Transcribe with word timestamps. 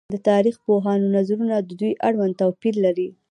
د 0.13 0.15
تاريخ 0.29 0.55
پوهانو 0.65 1.07
نظرونه 1.17 1.55
د 1.61 1.69
دوی 1.79 1.93
اړوند 2.07 2.33
توپير 2.41 2.75
لري 2.85 3.07